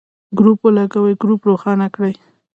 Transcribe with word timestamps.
ګروپ 0.37 0.59
ولګوئ، 0.65 1.13
ګروپ 1.21 1.41
روښانه 1.49 1.87
کړئ. 1.95 2.13